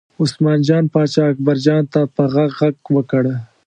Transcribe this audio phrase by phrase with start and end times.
[0.21, 3.23] عثمان جان پاچا اکبرجان ته په غږ غږ وکړ.